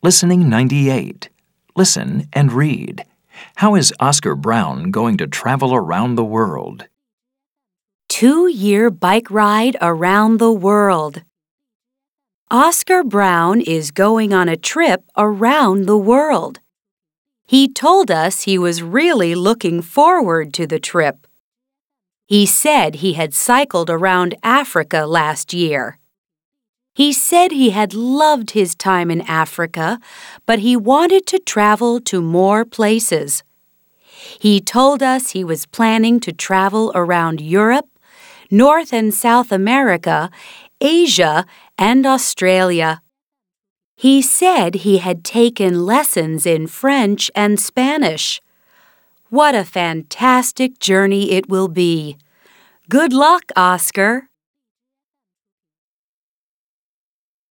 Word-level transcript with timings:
Listening 0.00 0.48
98. 0.48 1.28
Listen 1.74 2.28
and 2.32 2.52
read. 2.52 3.04
How 3.56 3.74
is 3.74 3.92
Oscar 3.98 4.36
Brown 4.36 4.92
going 4.92 5.16
to 5.16 5.26
travel 5.26 5.74
around 5.74 6.14
the 6.14 6.24
world? 6.24 6.86
Two 8.08 8.46
year 8.46 8.90
bike 8.90 9.28
ride 9.28 9.76
around 9.82 10.38
the 10.38 10.52
world. 10.52 11.22
Oscar 12.48 13.02
Brown 13.02 13.60
is 13.60 13.90
going 13.90 14.32
on 14.32 14.48
a 14.48 14.56
trip 14.56 15.02
around 15.16 15.86
the 15.86 15.98
world. 15.98 16.60
He 17.44 17.66
told 17.66 18.08
us 18.08 18.42
he 18.42 18.56
was 18.56 18.84
really 18.84 19.34
looking 19.34 19.82
forward 19.82 20.54
to 20.54 20.66
the 20.68 20.78
trip. 20.78 21.26
He 22.24 22.46
said 22.46 22.96
he 22.96 23.14
had 23.14 23.34
cycled 23.34 23.90
around 23.90 24.36
Africa 24.44 25.06
last 25.06 25.52
year. 25.52 25.98
He 26.98 27.12
said 27.12 27.52
he 27.52 27.70
had 27.70 27.94
loved 27.94 28.50
his 28.50 28.74
time 28.74 29.08
in 29.08 29.20
Africa, 29.20 30.00
but 30.46 30.58
he 30.58 30.74
wanted 30.76 31.28
to 31.28 31.38
travel 31.38 32.00
to 32.00 32.20
more 32.20 32.64
places. 32.64 33.44
He 34.40 34.60
told 34.60 35.00
us 35.00 35.30
he 35.30 35.44
was 35.44 35.64
planning 35.64 36.18
to 36.18 36.32
travel 36.32 36.90
around 36.96 37.40
Europe, 37.40 37.86
North 38.50 38.92
and 38.92 39.14
South 39.14 39.52
America, 39.52 40.28
Asia, 40.80 41.46
and 41.78 42.04
Australia. 42.04 43.00
He 43.94 44.20
said 44.20 44.74
he 44.74 44.98
had 44.98 45.22
taken 45.22 45.86
lessons 45.86 46.46
in 46.46 46.66
French 46.66 47.30
and 47.32 47.60
Spanish. 47.60 48.40
What 49.30 49.54
a 49.54 49.64
fantastic 49.64 50.80
journey 50.80 51.30
it 51.30 51.48
will 51.48 51.68
be! 51.68 52.16
Good 52.88 53.12
luck, 53.12 53.52
Oscar! 53.54 54.27